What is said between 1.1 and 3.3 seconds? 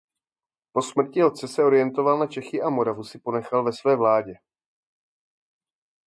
otce se orientoval na Čechy a Moravu si